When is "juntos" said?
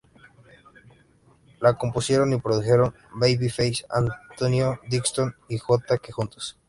6.11-6.57